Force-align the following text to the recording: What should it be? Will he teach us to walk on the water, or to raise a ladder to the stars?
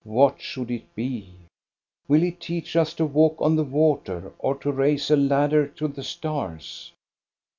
What 0.03 0.41
should 0.41 0.71
it 0.71 0.95
be? 0.95 1.29
Will 2.07 2.21
he 2.21 2.31
teach 2.31 2.75
us 2.75 2.95
to 2.95 3.05
walk 3.05 3.35
on 3.39 3.55
the 3.55 3.63
water, 3.63 4.33
or 4.39 4.55
to 4.55 4.71
raise 4.71 5.11
a 5.11 5.15
ladder 5.15 5.67
to 5.77 5.87
the 5.87 6.01
stars? 6.03 6.91